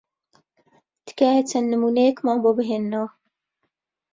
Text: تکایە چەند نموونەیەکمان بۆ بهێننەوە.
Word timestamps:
تکایە 1.05 1.41
چەند 1.49 1.67
نموونەیەکمان 1.73 2.37
بۆ 2.43 2.51
بهێننەوە. 2.57 3.09